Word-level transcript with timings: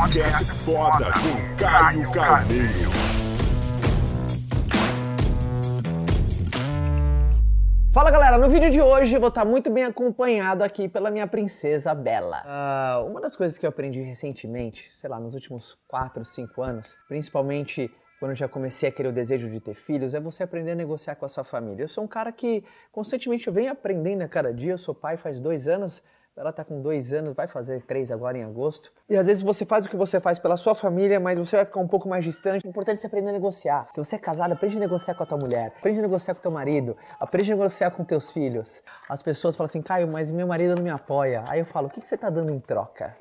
Podcast 0.00 0.44
foda 0.64 1.06
com 1.12 1.56
Caio 1.62 2.10
Carneiro. 2.10 2.90
Fala 7.92 8.10
galera, 8.10 8.38
no 8.38 8.48
vídeo 8.48 8.70
de 8.70 8.80
hoje 8.80 9.14
eu 9.14 9.20
vou 9.20 9.28
estar 9.28 9.44
muito 9.44 9.70
bem 9.70 9.84
acompanhado 9.84 10.64
aqui 10.64 10.88
pela 10.88 11.10
minha 11.10 11.26
princesa 11.26 11.94
Bela. 11.94 12.42
Ah, 12.46 13.04
uma 13.06 13.20
das 13.20 13.36
coisas 13.36 13.58
que 13.58 13.66
eu 13.66 13.68
aprendi 13.68 14.00
recentemente, 14.00 14.90
sei 14.94 15.10
lá, 15.10 15.20
nos 15.20 15.34
últimos 15.34 15.76
4, 15.86 16.24
5 16.24 16.62
anos, 16.62 16.96
principalmente 17.06 17.94
quando 18.18 18.30
eu 18.30 18.36
já 18.36 18.48
comecei 18.48 18.88
a 18.88 18.92
querer 18.92 19.10
o 19.10 19.12
desejo 19.12 19.50
de 19.50 19.60
ter 19.60 19.74
filhos, 19.74 20.14
é 20.14 20.20
você 20.20 20.42
aprender 20.42 20.70
a 20.70 20.76
negociar 20.76 21.14
com 21.16 21.26
a 21.26 21.28
sua 21.28 21.44
família. 21.44 21.84
Eu 21.84 21.88
sou 21.88 22.04
um 22.04 22.08
cara 22.08 22.32
que 22.32 22.64
constantemente 22.90 23.46
eu 23.46 23.52
venho 23.52 23.70
aprendendo 23.70 24.22
a 24.22 24.28
cada 24.28 24.50
dia, 24.50 24.72
eu 24.72 24.78
sou 24.78 24.94
pai 24.94 25.18
faz 25.18 25.42
dois 25.42 25.68
anos, 25.68 26.02
ela 26.40 26.54
tá 26.54 26.64
com 26.64 26.80
dois 26.80 27.12
anos, 27.12 27.34
vai 27.34 27.46
fazer 27.46 27.82
três 27.82 28.10
agora 28.10 28.38
em 28.38 28.42
agosto. 28.42 28.90
E 29.10 29.14
às 29.14 29.26
vezes 29.26 29.42
você 29.42 29.66
faz 29.66 29.84
o 29.84 29.90
que 29.90 29.96
você 29.96 30.18
faz 30.18 30.38
pela 30.38 30.56
sua 30.56 30.74
família, 30.74 31.20
mas 31.20 31.38
você 31.38 31.56
vai 31.56 31.66
ficar 31.66 31.80
um 31.80 31.86
pouco 31.86 32.08
mais 32.08 32.24
distante. 32.24 32.66
O 32.66 32.68
importante 32.70 32.96
é 32.96 33.00
você 33.02 33.06
aprender 33.08 33.28
a 33.28 33.32
negociar. 33.32 33.86
Se 33.90 34.02
você 34.02 34.16
é 34.16 34.18
casado, 34.18 34.52
aprende 34.52 34.78
a 34.78 34.80
negociar 34.80 35.14
com 35.14 35.22
a 35.22 35.26
tua 35.26 35.36
mulher, 35.36 35.74
aprende 35.76 35.98
a 35.98 36.02
negociar 36.02 36.34
com 36.34 36.40
o 36.40 36.42
teu 36.42 36.50
marido, 36.50 36.96
aprende 37.20 37.52
a 37.52 37.56
negociar 37.56 37.90
com 37.90 38.02
teus 38.04 38.32
filhos. 38.32 38.82
As 39.06 39.22
pessoas 39.22 39.54
falam 39.54 39.66
assim, 39.66 39.82
Caio, 39.82 40.08
mas 40.08 40.30
meu 40.30 40.46
marido 40.46 40.76
não 40.76 40.82
me 40.82 40.88
apoia. 40.88 41.44
Aí 41.46 41.60
eu 41.60 41.66
falo, 41.66 41.88
o 41.88 41.90
que 41.90 42.00
você 42.00 42.16
tá 42.16 42.30
dando 42.30 42.50
em 42.50 42.58
troca? 42.58 43.14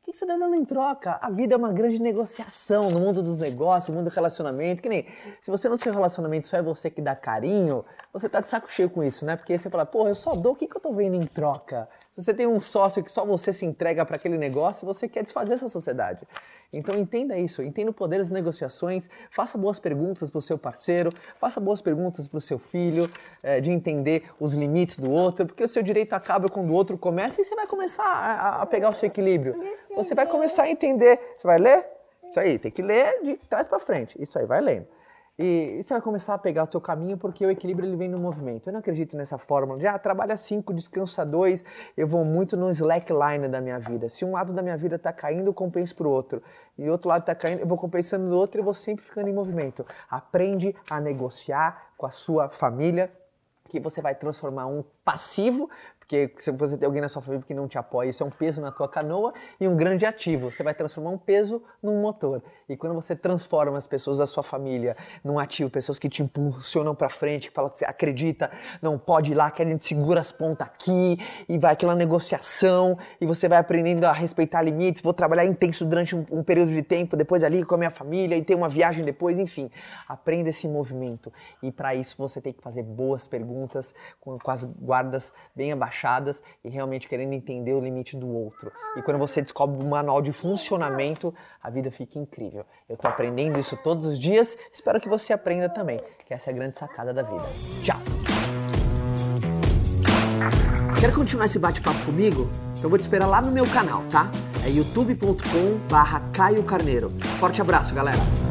O 0.00 0.10
que 0.10 0.16
você 0.16 0.24
está 0.24 0.36
dando 0.36 0.54
em 0.54 0.64
troca? 0.64 1.18
A 1.20 1.28
vida 1.28 1.54
é 1.54 1.56
uma 1.58 1.72
grande 1.72 1.98
negociação 1.98 2.88
no 2.90 3.00
mundo 3.00 3.22
dos 3.22 3.40
negócios, 3.40 3.90
no 3.90 3.96
mundo 3.96 4.08
do 4.08 4.14
relacionamento. 4.14 4.80
Que 4.80 4.88
nem 4.88 5.04
se 5.42 5.50
você 5.50 5.68
no 5.68 5.76
seu 5.76 5.92
relacionamento 5.92 6.46
só 6.46 6.56
é 6.56 6.62
você 6.62 6.88
que 6.88 7.02
dá 7.02 7.14
carinho, 7.14 7.84
você 8.12 8.28
tá 8.28 8.40
de 8.40 8.48
saco 8.48 8.70
cheio 8.70 8.88
com 8.88 9.02
isso, 9.02 9.26
né? 9.26 9.36
Porque 9.36 9.58
você 9.58 9.68
fala, 9.68 9.84
pô, 9.84 10.06
eu 10.08 10.14
só 10.14 10.34
dou, 10.34 10.52
o 10.52 10.56
que, 10.56 10.68
que 10.68 10.76
eu 10.76 10.80
tô 10.80 10.92
vendo 10.92 11.16
em 11.16 11.26
troca? 11.26 11.88
Você 12.16 12.32
tem 12.32 12.46
um 12.46 12.58
sócio 12.58 13.04
que 13.04 13.12
só 13.12 13.26
você 13.26 13.52
se 13.52 13.66
entrega 13.66 14.04
para 14.06 14.16
aquele 14.16 14.38
negócio, 14.38 14.86
você 14.86 15.06
quer 15.06 15.22
desfazer 15.22 15.52
essa 15.52 15.68
sociedade. 15.68 16.26
Então 16.72 16.96
entenda 16.96 17.38
isso, 17.38 17.62
entenda 17.62 17.90
o 17.90 17.94
poder 17.94 18.18
das 18.18 18.30
negociações, 18.30 19.08
faça 19.30 19.58
boas 19.58 19.78
perguntas 19.78 20.30
para 20.30 20.38
o 20.38 20.42
seu 20.42 20.58
parceiro, 20.58 21.12
faça 21.38 21.60
boas 21.60 21.82
perguntas 21.82 22.26
para 22.26 22.38
o 22.38 22.40
seu 22.40 22.58
filho, 22.58 23.10
é, 23.42 23.60
de 23.60 23.70
entender 23.70 24.24
os 24.40 24.54
limites 24.54 24.98
do 24.98 25.10
outro, 25.10 25.46
porque 25.46 25.62
o 25.62 25.68
seu 25.68 25.82
direito 25.82 26.14
acaba 26.14 26.48
quando 26.48 26.70
o 26.70 26.72
outro 26.72 26.96
começa 26.96 27.40
e 27.40 27.44
você 27.44 27.54
vai 27.54 27.66
começar 27.66 28.02
a, 28.02 28.62
a 28.62 28.66
pegar 28.66 28.88
o 28.88 28.94
seu 28.94 29.08
equilíbrio. 29.08 29.54
Você 29.94 30.14
vai 30.14 30.26
começar 30.26 30.64
a 30.64 30.70
entender. 30.70 31.20
Você 31.36 31.46
vai 31.46 31.58
ler? 31.58 31.86
Isso 32.28 32.40
aí, 32.40 32.58
tem 32.58 32.70
que 32.70 32.82
ler 32.82 33.22
de 33.22 33.36
trás 33.48 33.66
para 33.66 33.78
frente. 33.78 34.20
Isso 34.20 34.38
aí, 34.38 34.46
vai 34.46 34.60
lendo. 34.60 34.88
E, 35.38 35.82
você 35.82 35.92
vai 35.92 36.00
começar 36.00 36.32
a 36.34 36.38
pegar 36.38 36.64
o 36.64 36.66
teu 36.66 36.80
caminho 36.80 37.18
porque 37.18 37.44
o 37.44 37.50
equilíbrio 37.50 37.86
ele 37.86 37.96
vem 37.96 38.08
no 38.08 38.18
movimento. 38.18 38.68
Eu 38.68 38.72
não 38.72 38.80
acredito 38.80 39.16
nessa 39.16 39.36
fórmula 39.36 39.78
de 39.78 39.86
ah, 39.86 39.98
trabalha 39.98 40.36
cinco, 40.36 40.72
descansa 40.72 41.26
dois. 41.26 41.62
Eu 41.96 42.06
vou 42.06 42.24
muito 42.24 42.56
no 42.56 42.70
slackline 42.70 43.46
da 43.48 43.60
minha 43.60 43.78
vida. 43.78 44.08
Se 44.08 44.24
um 44.24 44.32
lado 44.32 44.52
da 44.52 44.62
minha 44.62 44.76
vida 44.76 44.96
está 44.96 45.12
caindo, 45.12 45.48
eu 45.48 45.54
compenso 45.54 45.94
para 45.94 46.06
o 46.06 46.10
outro. 46.10 46.42
E 46.78 46.88
outro 46.88 47.08
lado 47.08 47.20
está 47.20 47.34
caindo, 47.34 47.60
eu 47.60 47.66
vou 47.66 47.76
compensando 47.76 48.24
no 48.26 48.36
outro 48.36 48.60
e 48.60 48.64
vou 48.64 48.74
sempre 48.74 49.04
ficando 49.04 49.28
em 49.28 49.32
movimento. 49.32 49.84
Aprende 50.08 50.74
a 50.90 51.00
negociar 51.00 51.90
com 51.98 52.06
a 52.06 52.10
sua 52.10 52.48
família, 52.48 53.12
que 53.68 53.80
você 53.80 54.00
vai 54.00 54.14
transformar 54.14 54.66
um 54.66 54.84
passivo 55.04 55.68
porque 56.06 56.32
se 56.38 56.52
você 56.52 56.78
tem 56.78 56.86
alguém 56.86 57.02
na 57.02 57.08
sua 57.08 57.20
família 57.20 57.44
que 57.44 57.52
não 57.52 57.66
te 57.66 57.76
apoia, 57.76 58.10
isso 58.10 58.22
é 58.22 58.26
um 58.26 58.30
peso 58.30 58.60
na 58.60 58.70
tua 58.70 58.88
canoa 58.88 59.34
e 59.60 59.66
um 59.66 59.76
grande 59.76 60.06
ativo. 60.06 60.52
Você 60.52 60.62
vai 60.62 60.72
transformar 60.72 61.10
um 61.10 61.18
peso 61.18 61.60
num 61.82 62.00
motor. 62.00 62.40
E 62.68 62.76
quando 62.76 62.94
você 62.94 63.16
transforma 63.16 63.76
as 63.76 63.88
pessoas 63.88 64.18
da 64.18 64.26
sua 64.26 64.44
família 64.44 64.96
num 65.24 65.36
ativo, 65.36 65.68
pessoas 65.68 65.98
que 65.98 66.08
te 66.08 66.22
impulsionam 66.22 66.94
para 66.94 67.08
frente, 67.08 67.48
que 67.48 67.54
falam 67.54 67.72
que 67.72 67.78
você 67.78 67.84
acredita, 67.84 68.48
não 68.80 68.96
pode 68.96 69.32
ir 69.32 69.34
lá, 69.34 69.50
que 69.50 69.60
a 69.60 69.64
gente 69.64 69.84
segura 69.84 70.20
as 70.20 70.30
pontas 70.30 70.68
aqui 70.68 71.18
e 71.48 71.58
vai 71.58 71.72
aquela 71.72 71.94
negociação 71.96 72.96
e 73.20 73.26
você 73.26 73.48
vai 73.48 73.58
aprendendo 73.58 74.04
a 74.04 74.12
respeitar 74.12 74.62
limites. 74.62 75.02
Vou 75.02 75.12
trabalhar 75.12 75.44
intenso 75.44 75.84
durante 75.84 76.14
um, 76.14 76.24
um 76.30 76.44
período 76.44 76.72
de 76.72 76.82
tempo, 76.82 77.16
depois 77.16 77.42
ali 77.42 77.64
com 77.64 77.74
a 77.74 77.78
minha 77.78 77.90
família 77.90 78.36
e 78.36 78.44
ter 78.44 78.54
uma 78.54 78.68
viagem 78.68 79.04
depois, 79.04 79.40
enfim. 79.40 79.68
Aprenda 80.06 80.50
esse 80.50 80.68
movimento. 80.68 81.32
E 81.60 81.72
para 81.72 81.96
isso 81.96 82.14
você 82.16 82.40
tem 82.40 82.52
que 82.52 82.62
fazer 82.62 82.84
boas 82.84 83.26
perguntas 83.26 83.92
com, 84.20 84.38
com 84.38 84.50
as 84.52 84.62
guardas 84.62 85.32
bem 85.52 85.72
abaixadas 85.72 85.95
achadas 85.96 86.42
e 86.62 86.68
realmente 86.68 87.08
querendo 87.08 87.32
entender 87.32 87.72
o 87.72 87.80
limite 87.80 88.16
do 88.16 88.28
outro. 88.28 88.70
E 88.96 89.02
quando 89.02 89.18
você 89.18 89.40
descobre 89.40 89.82
o 89.82 89.88
manual 89.88 90.20
de 90.20 90.32
funcionamento, 90.32 91.34
a 91.62 91.70
vida 91.70 91.90
fica 91.90 92.18
incrível. 92.18 92.64
Eu 92.88 92.94
estou 92.94 93.10
aprendendo 93.10 93.58
isso 93.58 93.76
todos 93.78 94.04
os 94.04 94.18
dias, 94.18 94.56
espero 94.72 95.00
que 95.00 95.08
você 95.08 95.32
aprenda 95.32 95.68
também, 95.68 96.00
que 96.26 96.34
essa 96.34 96.50
é 96.50 96.52
a 96.52 96.56
grande 96.56 96.78
sacada 96.78 97.14
da 97.14 97.22
vida. 97.22 97.44
Tchau! 97.82 97.98
Quer 101.00 101.12
continuar 101.14 101.46
esse 101.46 101.58
bate-papo 101.58 102.04
comigo? 102.04 102.50
Então 102.78 102.90
vou 102.90 102.98
te 102.98 103.02
esperar 103.02 103.26
lá 103.26 103.40
no 103.40 103.50
meu 103.50 103.66
canal, 103.66 104.02
tá? 104.10 104.30
É 104.64 104.70
youtube.com 104.70 105.78
barra 105.88 106.20
Caio 106.32 106.62
Carneiro. 106.64 107.10
Forte 107.38 107.60
abraço, 107.60 107.94
galera! 107.94 108.45